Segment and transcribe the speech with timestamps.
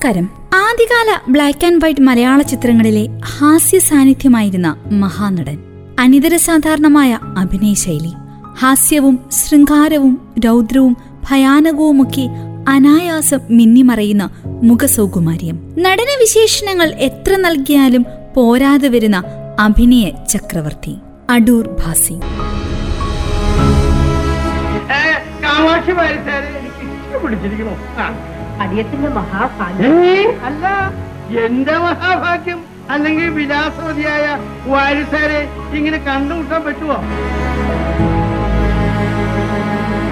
[0.00, 0.24] നമസ്കാരം.
[0.54, 5.58] ആദ്യകാല black and white മലയാള ചിത്രങ്ങളിലെ ഹാസ്യ സാന്നിധ്യമായിരുന്ന മഹാനടൻ
[6.00, 8.12] അനിതര സാധാരണമായ അഭിനയ ശൈലി.
[8.60, 10.96] ഹാസ്യവും ശൃംഗാരവും രൗദ്രവും
[11.30, 12.24] ഭയാനകവുമൊക്കെ
[12.68, 15.74] അനായാസം മിന്നിമറയുന്ന മുഖസൗകുമാര്യം.
[15.78, 18.06] നടന വിശേഷണങ്ങൾ എത്ര നൽകിയാലും
[18.36, 19.22] പോരാതെ വരുന്ന
[19.60, 20.96] അഭിനയ ചക്രവർത്തി
[21.30, 22.16] അടൂർ ഭാസി.
[26.52, 28.29] എനിക്ക് ഇഷ്ടപ്പെടിച്ചിരിക്കണു ആ.
[28.60, 29.94] അടിയത്തിന്റെ മഹാഭാഗ്യം.
[30.44, 30.66] അല്ല.
[31.44, 32.60] എന്റെ മഹാഭാഗ്യം?
[32.90, 34.24] അല്ലെങ്കിൽ വിലാസവതിയായ
[34.66, 35.40] വാരിസാരെ
[35.74, 36.96] ഇങ്ങനെ കണ്ടുമുട്ടാൻ പറ്റുമോ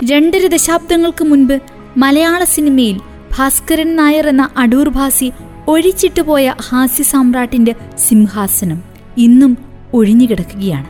[0.08, 1.56] രണ്ടര ദശാബ്ദങ്ങൾക്ക് മുൻപ്
[1.96, 2.96] മലയാള സിനിമയിൽ
[3.38, 5.28] ഭാസ്കരൻ നായർ എന്ന അടൂർ ഭാസി
[5.68, 8.78] ഒഴിച്ചിട്ടു പോയ ഹാസ്യ സാമ്രാട്ടിന്റെ സിംഹാസനം
[9.16, 9.52] ഇന്നും
[9.94, 10.88] ഒഴിഞ്ഞുകിടക്കുകയാണ്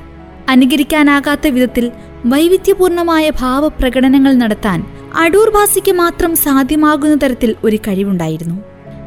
[0.48, 1.86] അനുകരിക്കാനാകാത്ത വിധത്തിൽ
[2.24, 4.78] വൈവിധ്യപൂർണമായ ഭാവപ്രകടനങ്ങൾ നടത്താൻ
[5.14, 8.54] അടൂർ ഭാസിക്ക് മാത്രം സാധ്യമാകുന്ന തരത്തിൽ ഒരു കഴിവുണ്ടായിരുന്നു.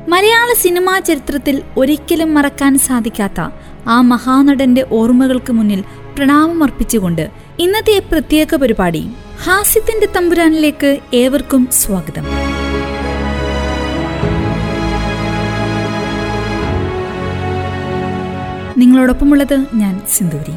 [0.08, 3.50] മലയാള സിനിമാ ചരിത്രത്തിൽ ഒരിക്കലും മറക്കാൻ സാധിക്കാത്ത
[3.88, 5.84] ആ മഹാനടന്റെ ഓർമ്മകൾക്ക് മുന്നിൽ
[6.16, 7.30] പ്രണാമമർപ്പിച്ചുകൊണ്ട്
[7.60, 9.10] ഇന്നത്തെ പ്രത്യേക പരിപാടി
[9.44, 12.26] ഹാസ്യത്തിന്റെ തമ്പുരാനിലേക്ക് ഏവർക്കും സ്വാഗതം.
[18.78, 20.54] നിങ്ങളോടൊപ്പമുള്ളത് ഞാൻ സിന്ദൂരി.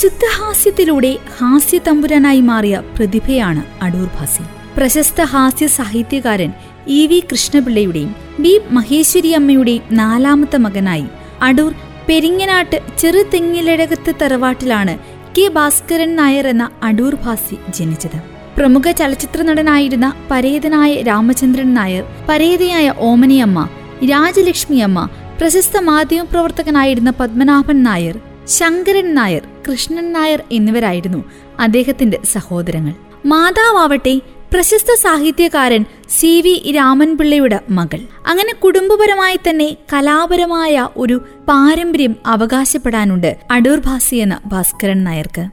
[0.00, 6.52] ശുദ്ധഹാസ്യത്തിലൂടെ ഹാസ്യ തമ്പുരാനായി മാറിയ പ്രതിഭയാണ് അടൂർ ഭാസി പ്രശസ്ത ഹാസ്യ സാഹിത്യകാരൻ
[6.86, 11.06] ഇ വി കൃഷ്ണപിള്ളയുടെയും ബി മഹേശ്വരി അമ്മയുടെയും നാലാമത്തെ മകനായി
[11.42, 11.72] അടൂർ
[12.08, 14.94] പെരിങ്ങനാട്ട് ചെറുതെങ്ങിലഴകത്ത് തറവാട്ടിലാണ്
[15.36, 18.18] കെ ഭാസ്കരൻ നായർ എന്ന അടൂർ ഭാസി ജനിച്ചത്.
[18.56, 23.68] പ്രമുഖ ചലച്ചിത്ര നടനായിരുന്ന പരേതനായ രാമചന്ദ്രൻ നായർ പരേതയായ ഓമനിയമ്മ
[24.10, 25.08] രാജലക്ഷ്മിയമ്മ
[25.40, 28.16] പ്രശസ്ത മാധ്യമ പ്രവർത്തകനായിരുന്ന പത്മനാഭൻ നായർ
[28.48, 31.20] ശങ്കരൻ നായർ കൃഷ്ണൻ നായർ എന്നിവരായിരുന്നു
[31.60, 32.94] അദ്ദേഹത്തിന്റെ സഹോദരങ്ങൾ.
[33.26, 34.14] മാതാവാവട്ടെ
[34.54, 37.98] പ്രശസ്ത സാഹിത്യകാരൻ സി വി രാമൻപിള്ളയുടെ മകൾ.
[38.26, 45.48] അങ്ങനെ കുടുംബപരമായി തന്നെ കലാപരമായ ഒരു പാരമ്പര്യം അവകാശപ്പെടാനുണ്ട് അടൂർ ഭാസി എന്ന ഭാസ്കരൻ നായർക്ക്.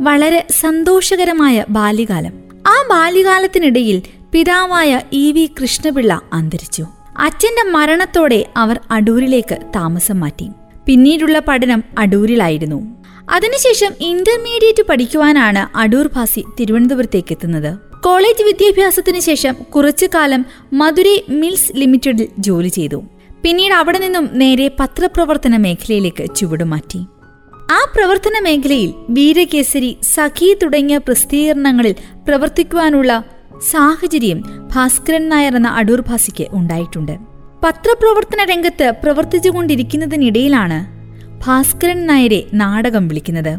[0.00, 2.32] വളരെ സന്തോഷകരമായ ബാല്യകാലം.
[2.66, 4.02] ആ ബാല്യകാലത്തിനിടയിൽ
[4.32, 6.86] പിതാവായ ഇ വി കൃഷ്ണപിള്ള അന്തരിച്ചു.
[7.18, 10.48] അച്ഛന്റെ മരണത്തോടെ അവർ അടൂരിലേക്ക് താമസം മാറ്റി.
[10.86, 13.04] പിന്നീടുള്ള പഠനം അടൂരിലായിരുന്നു.
[13.30, 17.91] അതിനുശേഷം ഇന്റർമീഡിയറ്റ് പഠിക്കുവാനാണ് അടൂർ ഭാസി തിരുവനന്തപുരത്തേക്ക് എത്തുന്നത്.
[18.04, 23.02] കോളേജ് വിദ്യാഭ്യാസത്തിന് ശേഷം കുറച്ചു കാലം മധുരൈ മിൽസ് ലിമിറ്റഡിൽ ജോലി ചെയ്തു.
[23.42, 26.98] പിന്നീട് അവിടെ നിന്നും നേരെ പത്രപ്രവർത്തന മേഖലയിലേക്ക് ചുവടുമാറ്റി
[27.70, 31.94] ആ പ്രവർത്തന മേഖലയിൽ വീരകേസരി സഖി തുടങ്ങിയ പ്രസിദ്ധീകരണങ്ങളിൽ
[32.28, 33.24] പ്രവർത്തിക്കുവാനുള്ള
[33.70, 37.12] സാഹചര്യം ഭാസ്കരൻ നായർ എന്ന അടൂർ ഭാസിക്ക് ഉണ്ടായിട്ടുണ്ട്.
[37.64, 40.80] പത്രപ്രവർത്തന രംഗത്ത് പ്രവർത്തിച്ചുകൊണ്ടിരിക്കുന്നതിനിടയിലാണ്
[41.46, 43.54] ഭാസ്കരൻ നായരെ നാടകം വിളിക്കുന്നത്.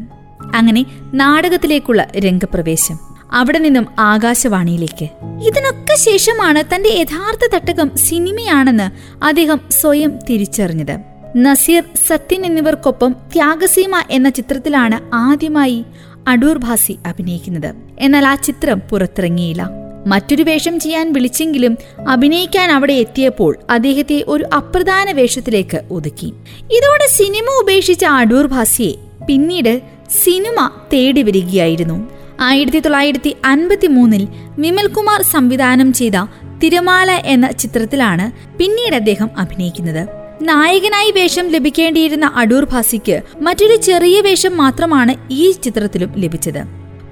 [0.56, 3.13] അങ്ങനെ നാടകത്തിലേക്കുള്ള രംഗപ്രവേശം.
[3.34, 5.06] അവിടെ നിന്നും ആകാശവാണിയിലേക്ക്.
[5.46, 8.88] ഇതിനൊക്കെ ശേഷമാണ് തന്റെ യഥാർത്ഥ തട്ടകം സിനിമയാണെന്ന്
[9.26, 10.98] അദ്ദേഹം സ്വയം തിരിച്ചറിഞ്ഞത്.
[11.38, 15.86] നസീർ സത്യൻ എന്നിവർക്കൊപ്പം ത്യാഗസീമ എന്ന ചിത്രത്തിലാണ് ആദ്യമായി
[16.28, 17.76] അടൂർ ഭാസി അഭിനയിക്കുന്നത്.
[18.00, 19.70] എന്നാൽ ആ ചിത്രം പുറത്തിറങ്ങിയില്ല.
[20.08, 21.78] മറ്റൊരു വേഷം ചെയ്യാൻ വിളിച്ചെങ്കിലും
[22.08, 26.34] അഭിനയിക്കാൻ അവിടെ എത്തിയപ്പോൾ അദ്ദേഹത്തെ ഒരു അപ്രധാന വേഷത്തിലേക്ക് ഒതുക്കി.
[26.72, 29.82] ഇതോടെ സിനിമ ഉപേക്ഷിച്ച അടൂർ ഭാസിയെ പിന്നീട്
[30.24, 34.28] സിനിമ തേടി വരികയായിരുന്നു ആയിരത്തി തൊള്ളായിരത്തി അൻപത്തി മൂന്നിൽ
[34.58, 36.18] വിമൽകുമാർ സംവിധാനം ചെയ്ത
[36.64, 40.08] തിരമാല എന്ന ചിത്രത്തിലാണ് പിന്നീട് അദ്ദേഹം അഭിനയിക്കുന്നത്.
[40.42, 46.62] നായകനായി വേഷം ലഭിക്കേണ്ടിയിരുന്ന അടൂർ ഭാസിക്ക് മറ്റൊരു ചെറിയ വേഷം മാത്രമാണ് ഈ ചിത്രത്തിലും ലഭിച്ചത്.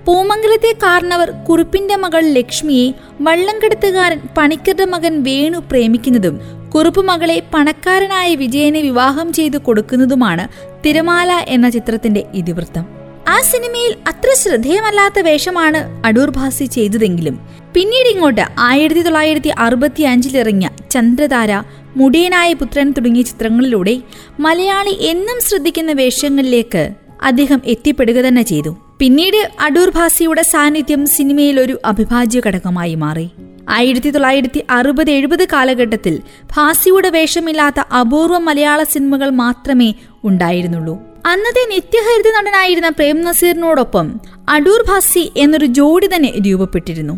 [0.06, 6.42] പൂമംഗലത്തെ കാരണവർ കുറുപ്പിന്റെ മകൾ ലക്ഷ്മിയെ വള്ളംകെടുത്തുകാരൻ പണിക്കരുടെ മകൻ വേണു പ്രേമിക്കുന്നതും
[6.76, 10.48] കുറുപ്പ് മകളെ പണക്കാരനായ വിജയനെ വിവാഹം ചെയ്തു കൊടുക്കുന്നതുമാണ്
[10.86, 13.01] തിരമാല എന്ന ചിത്രത്തിന്റെ ഇതിവൃത്തം.
[13.32, 17.36] ആ സിനിമയിൽ അത്ര ശ്രദ്ധേയമല്ലാത്ത വേഷമാണ് അടൂർ ഭാസി ചെയ്തതെങ്കിലും.
[17.76, 21.52] പിന്നീട് ഇങ്ങോട്ട് ആയിരത്തി തൊള്ളായിരത്തി അറുപത്തി അഞ്ചിലിറങ്ങിയ ചന്ദ്രതാര
[21.98, 23.96] മുടിയനായ പുത്രൻ തുടങ്ങിയ ചിത്രങ്ങളിലൂടെ
[24.40, 26.84] മലയാളി എന്നും ശ്രദ്ധിക്കുന്ന വേഷങ്ങളിലേക്ക്
[27.22, 28.72] അദ്ദേഹം എത്തിപ്പെടുക തന്നെ ചെയ്തു.
[29.00, 33.28] പിന്നീട് അടൂർ ഭാസിയുടെ സാന്നിധ്യം സിനിമയിൽ ഒരു അവിഭാജ്യ ഘടകമായി മാറി.
[33.70, 36.16] ആയിരത്തി തൊള്ളായിരത്തി അറുപത് എഴുപത് കാലഘട്ടത്തിൽ
[36.56, 39.90] ഭാസിയുടെ വേഷമില്ലാത്ത അപൂർവ മലയാള സിനിമകൾ മാത്രമേ
[40.24, 40.96] ഉണ്ടായിരുന്നുള്ളൂ.
[41.26, 44.20] അന്നത്തെ നിത്യഹരിത നടനായിരുന്ന പ്രേം നസീറിനോടൊപ്പം
[44.50, 47.14] അടൂർ ഭാസി എന്നൊരു ജോഡി തന്നെ രൂപപ്പെട്ടിരുന്നു.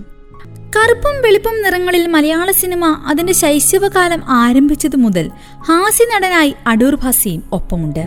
[0.75, 5.31] കറുപ്പും വെളുപ്പും നിറങ്ങളിൽ മലയാള സിനിമ അതിന്റെ ശൈശവകാലം ആരംഭിച്ചതു മുതൽ
[5.69, 8.03] ഹാസ്യ നടനായി അടൂർ ഭാസിയും ഒപ്പമുണ്ട്.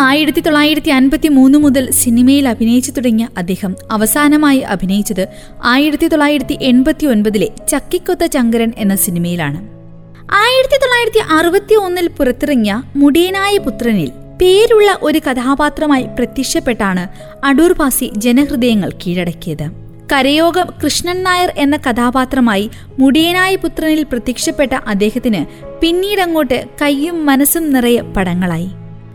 [0.00, 5.28] ആയിരത്തി തൊള്ളായിരത്തി അൻപത്തി മൂന്ന് മുതൽ സിനിമയിൽ അഭിനയിച്ചു തുടങ്ങിയ അദ്ദേഹം അവസാനമായി അഭിനയിച്ചത്
[5.64, 9.68] ആയിരത്തി തൊള്ളായിരത്തി എൺപത്തി ഒൻപതിലെ ചക്കിക്കൊത്ത ചങ്കരൻ എന്ന സിനിമയിലാണ്.
[10.34, 14.10] ആയിരത്തി തൊള്ളായിരത്തി അറുപത്തി ഒന്നിൽ പുറത്തിറങ്ങിയ മുടിയനായ പുത്രനിൽ
[14.42, 17.02] പേരുള്ള ഒരു കഥാപാത്രമായി പ്രത്യക്ഷപ്പെട്ടാണ്
[17.44, 19.66] അടൂർ ഭാസി ജനഹൃദയങ്ങൾ കീഴടക്കിയത്.
[20.12, 25.42] കരയോഗം കൃഷ്ണൻ നായർ എന്ന കഥാപാത്രമായി മുടിയനായ പുത്രനിൽ പ്രത്യക്ഷപ്പെട്ട അദ്ദേഹത്തിന്
[25.80, 28.70] പിന്നീടങ്ങോട്ട് കയ്യും മനസ്സും നിറയെ പടങ്ങളായി.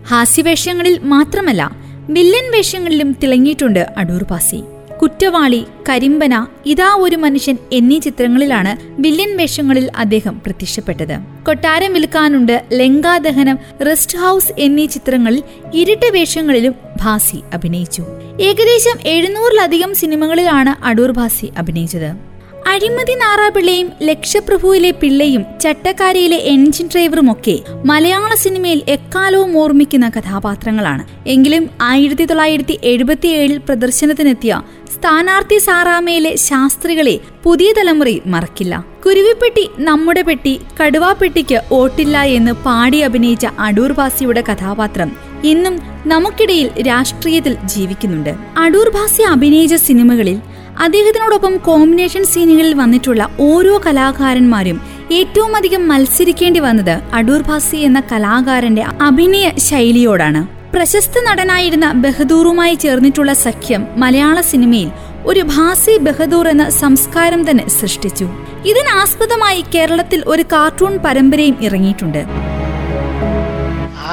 [0.07, 1.71] ഹാസ്യവേഷങ്ങളിൽ മാത്രമല്ല
[2.09, 4.63] വില്ലൻ വേഷങ്ങളിലും തിളങ്ങിയിട്ടുണ്ട് അടൂർ പാസി
[5.01, 11.45] കുറ്റവാളി കരിമ്പന ഇതാ ഒരു മനുഷ്യൻ എന്നീ ചിത്രങ്ങളിലാണ് വില്ലൻ വേഷങ്ങളിൽ അദ്ദേഹം പ്രത്യക്ഷപ്പെട്ടത്.
[11.45, 18.03] കൊട്ടാരം വിൽക്കാനുണ്ട് ലങ്കാദഹനം റെസ്റ്റ് ഹൗസ് എന്നീ ചിത്രങ്ങളിൽ ഇരട്ട വേഷങ്ങളിലും ഭാസി അഭിനയിച്ചു.
[18.41, 22.27] ഏകദേശം എഴുന്നൂറിലധികം സിനിമകളിലാണ് അടൂർ ഭാസി അഭിനയിച്ചത്.
[22.67, 31.29] അഴിമതി നാറാപിള്ളയും ലക്ഷപ്രഭുവിലെ പിള്ളയും ചട്ടക്കാരിയിലെ എൻജിൻ ഡ്രൈവറുമൊക്കെ മലയാള സിനിമയിൽ എക്കാലവും ഓർമ്മിക്കുന്ന കഥാപാത്രങ്ങളാണ്.
[31.29, 34.61] എങ്കിലും ആയിരത്തി തൊള്ളായിരത്തി എഴുപത്തിയേഴിൽ പ്രദർശനത്തിനെത്തിയ
[34.97, 38.85] സ്ഥാനാർത്ഥി സാറാമയിലെ ശാസ്ത്രികളെ പുതിയ തലമുറയിൽ മറക്കില്ല.
[39.05, 45.11] കുരുവിപ്പെട്ടി നമ്മുടെ പെട്ടി കടുവാപ്പെട്ടിക്ക് ഓട്ടില്ല എന്ന് പാടി അഭിനയിച്ച അടൂർ ഭാസിയുടെ കഥാപാത്രം
[45.43, 48.35] ഇന്നും നമുക്കിടയിൽ രാഷ്ട്രീയത്തിൽ ജീവിക്കുന്നുണ്ട്.
[48.57, 50.37] അടൂർ ഭാസി അഭിനയിച്ച സിനിമകളിൽ
[50.79, 59.51] അദ്ദേഹത്തിനോടൊപ്പം കോമ്പിനേഷൻ സീനുകളിൽ വന്നിട്ടുള്ള ഓരോ കലാകാരന്മാരും ഏറ്റവും അധികം മത്സരിക്കേണ്ടി വന്നത് അടൂർ ഭാസി എന്ന കലാകാരന്റെ അഭിനയ
[59.57, 60.56] ശൈലിയോടാണ്.
[60.77, 64.91] പ്രശസ്ത നടനായിരുന്ന ബഹദൂറുമായി ചേർന്നിട്ടുള്ള സഖ്യം മലയാള സിനിമയിൽ
[65.25, 68.25] ഒരു ഭാസി ബഹദൂർ എന്ന സംസ്കാരം തന്നെ സൃഷ്ടിച്ചു.
[68.65, 72.19] ഇതിനാസ്പദമായി കേരളത്തിൽ ഒരു കാർട്ടൂൺ പരമ്പരയും ഇറങ്ങിയിട്ടുണ്ട്.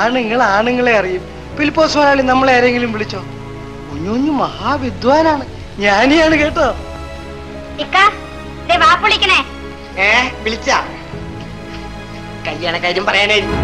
[0.03, 1.23] ആണുങ്ങൾ ആണുങ്ങളെ അറിയും.
[1.59, 3.21] ഫിലിപ്പോസ് മലയാളി നമ്മളെ ആരെങ്കിലും വിളിച്ചോ?
[3.91, 5.45] കുഞ്ഞുഞ്ഞു മഹാവിദ്വാനാണ്.
[5.77, 6.69] ജ്ഞാനിയാണ് കേട്ടോ.
[7.81, 7.97] ഇക്ക
[8.69, 9.41] ദേ വാ പൊളിക്കണേ
[10.03, 10.11] ഏ
[10.43, 10.71] വിളിച്ച.
[12.49, 13.61] കല്യാണ കാര്യം പറയാനായിരിക്കും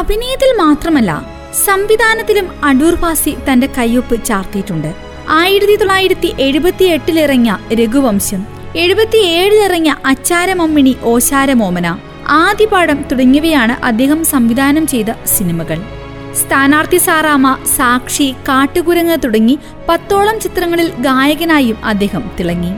[0.00, 4.90] അഭിനയത്തിൽ മാത്രമല്ല സംവിധാനത്തിലും അടൂർ ഭാസി തന്റെ കയ്യൊപ്പ് ചാർത്തിയിട്ടുണ്ട്.
[5.28, 8.40] ആയിരത്തി തൊള്ളായിരത്തി എഴുപത്തി എട്ടിലിറങ്ങിയ രഘുവംശം
[8.76, 11.88] എഴുപത്തിയേഴിലിറങ്ങിയ അച്ചാരമമ്മിണി ഓശാരമോമന
[12.28, 15.78] ആദിപാഠം തുടങ്ങിയവയാണ് അദ്ദേഹം സംവിധാനം ചെയ്ത സിനിമകൾ.
[16.40, 17.46] സ്ഥാനാർത്ഥി സാറാമ
[17.76, 19.58] സാക്ഷി കാട്ടുകുരങ്ങ് തുടങ്ങി
[19.88, 22.72] പത്തോളം ചിത്രങ്ങളിൽ ഗായകനായും അദ്ദേഹം തിളങ്ങി.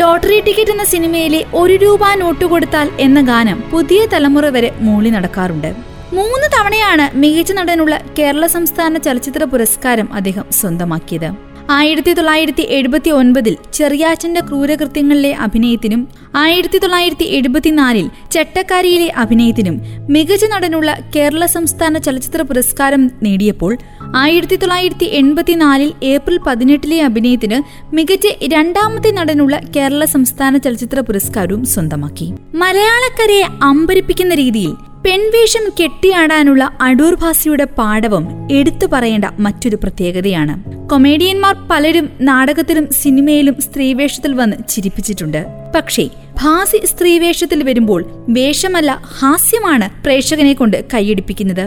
[0.00, 5.89] ലോട്ടറി ടിക്കറ്റ് എന്ന സിനിമയിലെ ഒരു രൂപ നോട്ട് കൊടുത്താൽ എന്ന ഗാനം പുതിയ തലമുറ വരെ മൂളി നടക്കാറുണ്ട്.
[6.12, 11.30] മൂന്ന് തവണയാണ് മികച്ച നടനുള്ള കേരള സംസ്ഥാന ചലച്ചിത്ര പുരസ്കാരം അദ്ദേഹം സ്വന്തമാക്കിയത്.
[11.70, 19.76] ആയിരത്തി തൊള്ളായിരത്തി എഴുപത്തി ഒൻപതിൽ ചെറിയാച്ചന്റെ ക്രൂരകൃത്യങ്ങളിലെ അഭിനയത്തിനും ആയിരത്തി തൊള്ളായിരത്തി എഴുപത്തിനാലിൽ ചട്ടക്കാരിയിലെ അഭിനയത്തിനും
[20.08, 23.78] മികച്ച നടനുള്ള കേരള സംസ്ഥാന ചലച്ചിത്ര പുരസ്കാരം നേടിയപ്പോൾ
[24.16, 27.62] ആയിരത്തി തൊള്ളായിരത്തി എൺപത്തിനാലിൽ ഏപ്രിൽ പതിനെട്ടിലെ അഭിനയത്തിന്
[27.94, 32.34] മികച്ച രണ്ടാമത്തെ നടനുള്ള കേരള സംസ്ഥാന ചലച്ചിത്ര പുരസ്കാരവും സ്വന്തമാക്കി.
[32.54, 40.54] മലയാളക്കരയെ അമ്പരിപ്പിക്കുന്ന രീതിയിൽ പെൺവേഷം കെട്ടിയാടാനുള്ള അടൂർ ഭാസിയുടെ പാടവം എടുത്തു പറയേണ്ട മറ്റൊരു പ്രത്യേകതയാണ്.
[40.90, 45.46] കൊമേഡിയന്മാർ പലരും നാടകത്തിലും സിനിമയിലും സ്ത്രീവേഷത്തിൽ വന്ന് ചിരിപ്പിച്ചിട്ടുണ്ട്.
[45.76, 46.04] പക്ഷേ
[46.42, 51.64] ഭാസി സ്ത്രീവേഷത്തിൽ വരുമ്പോൾ വേഷമല്ല ഹാസ്യമാണ് പ്രേക്ഷകനെ കൊണ്ട് കൈയടിപ്പിക്കുന്നത്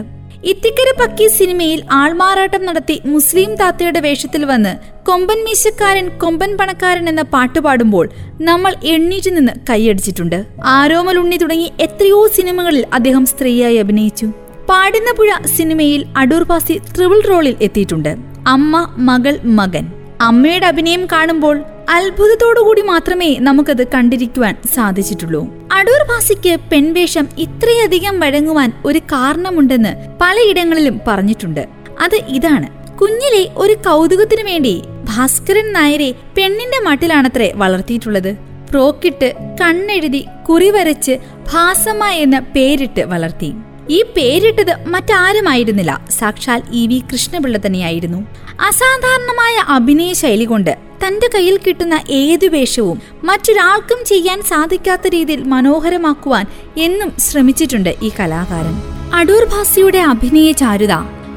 [0.50, 4.72] ഇത്തിക്കര പക്കി സിനിമയിൽ ആൾമാറാട്ടം നടത്തി മുസ്ലിം താത്തയുടെ വേഷത്തിൽ വന്ന്
[5.06, 8.08] കൊമ്പൻ മീശക്കാരൻ കൊമ്പൻ പണക്കാരൻ എന്ന പാട്ട് പാടുമ്പോൾ
[8.40, 10.38] നമ്മൾ എണ്ണീറ്റ് നിന്ന് കൈയടിച്ചിട്ടുണ്ട്.
[10.64, 14.26] ആരോമലുണ്ണി തുടങ്ങി എത്രയോ സിനിമകളിൽ അദ്ദേഹം സ്ത്രീയായി അഭിനയിച്ചു.
[14.68, 18.12] പാടുന്ന പുഴ സിനിമയിൽ അടൂർ പാസി ട്രിപ്പിൾ റോളിൽ എത്തിയിട്ടുണ്ട്.
[18.46, 19.86] അമ്മ മകൾ മകൻ.
[20.20, 25.68] അമ്മയുടെ അഭിനയം കാണുമ്പോൾ അത്ഭുതത്തോടുകൂടി മാത്രമേ നമുക്കത് കണ്ടിരിക്കുവാൻ സാധിച്ചിട്ടുള്ളൂ.
[25.72, 31.68] അടൂർ ഭാസിക്ക് പെൺവേഷം ഇത്രയധികം വഴങ്ങുവാൻ ഒരു കാരണമുണ്ടെന്ന് പലയിടങ്ങളിലും പറഞ്ഞിട്ടുണ്ട്.
[32.00, 32.96] അത് ഇതാണ്.
[32.96, 38.32] കുഞ്ഞിലെ ഒരു കൗതുകത്തിനു വേണ്ടി ഭാസ്കരൻ നായരെ പെണ്ണിന്റെ മട്ടിലാണത്രേ വളർത്തിയിട്ടുള്ളത്.
[38.70, 41.18] പ്രോക്കിട്ട് കണ്ണെഴുതി കുറി വരച്ച്
[41.52, 43.52] ഭാസമ്മ എന്ന പേരിട്ട് വളർത്തി.
[43.90, 46.04] ഈ പേരിട്ടത് മറ്റാരുമായിരുന്നില്ല.
[46.10, 48.26] സാക്ഷാൽ ഇ വി കൃഷ്ണപിള്ള തന്നെയായിരുന്നു.
[48.60, 56.46] അസാധാരണമായ അഭിനയ ശൈലി കൊണ്ട് തന്റെ കയ്യിൽ കിട്ടുന്ന ഏതു വേഷവും മറ്റൊരാൾക്കും ചെയ്യാൻ സാധിക്കാത്ത രീതിയിൽ മനോഹരമാക്കുവാൻ
[56.76, 58.82] എന്നും ശ്രമിച്ചിട്ടുണ്ട് ഈ കലാകാരൻ.
[59.14, 60.92] അടൂർ ഭാസിയുടെ അഭിനയ ചാരുത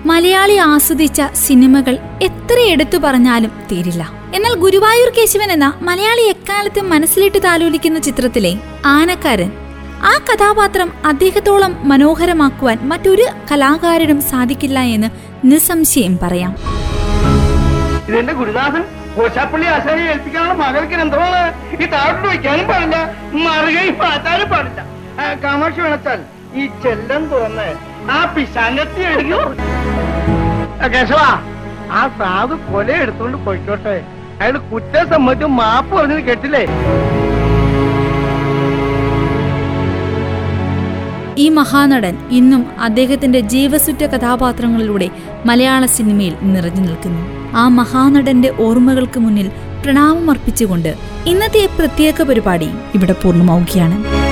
[0.06, 4.12] മലയാളി ആസ്വദിച്ച സിനിമകൾ എത്ര എടുത്തു പറഞ്ഞാലും തീരില്ല.
[4.36, 8.54] എന്നാൽ ഗുരുവായൂർ കേശവൻ എന്ന മലയാളി എക്കാലത്തും മനസ്സിലിട്ട് താലോലിക്കുന്ന ചിത്രത്തിലെ
[8.86, 9.52] ആനക്കാരൻ
[10.04, 15.08] ആ കഥാപാത്രം അദ്ദേഹത്തോളം മനോഹരമാക്കുവാൻ മറ്റൊരു കലാകാരനും സാധിക്കില്ല എന്ന്
[15.46, 16.56] നിസ്സംശയം പറയാം.
[18.10, 18.84] ഇതെന്റെ ഗുരുദാസൻ
[19.16, 21.40] കോശാപ്പള്ളി ആശാരി ഏൽപ്പിക്കാനുള്ള മകൾക്ക് എന്താണ്
[21.84, 22.98] ഈ താഴോട്ട് വയ്ക്കാനും പാടില്ല
[23.46, 24.80] മറുകയും മാറ്റാനും പാടില്ല.
[25.44, 26.20] കാമാക്ഷി വേണച്ചാൽ
[26.60, 27.68] ഈ ചെല്ലം തുറന്ന്
[28.18, 29.40] ആ പിശാങ്കത്തി എടുക്കൂ.
[30.94, 31.22] കേശവ
[32.00, 33.96] ആ സാധു കൊല എടുത്തുകൊണ്ട് പോയിക്കോട്ടെ.
[34.42, 36.64] അയാൾ കുറ്റം സമ്മതിച്ച് മാപ്പ് പറഞ്ഞത് കേട്ടില്ലേ?
[41.38, 45.10] ഈ മഹാനടൻ ഇന്നും അദ്ദേഹത്തിന്റെ ജീവസുറ്റ കഥാപാത്രങ്ങളിലൂടെ
[45.46, 47.22] മലയാള സിനിമയിൽ നിറഞ്ഞു നിൽക്കുന്നു.
[47.56, 49.48] ആ മഹാനടന്റെ ഓർമ്മകൾക്ക് മുന്നിൽ
[49.84, 50.96] പ്രണാമം അർപ്പിച്ചുകൊണ്ട്
[51.27, 54.27] ഇന്നത്തെ പ്രത്യേക പരിപാടി ഇവിടെ പൂർണമാവുകയാണ്.